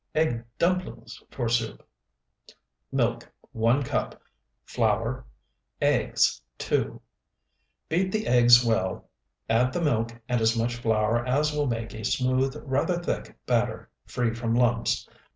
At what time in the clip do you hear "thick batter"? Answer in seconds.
12.97-13.91